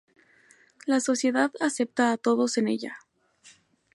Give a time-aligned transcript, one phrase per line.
[0.87, 2.97] La sociedad acepta a todos en ella.